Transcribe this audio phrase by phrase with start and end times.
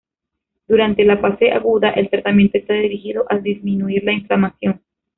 [0.67, 4.81] Durante la fase aguda el tratamiento está dirigido a disminuir la inflamación.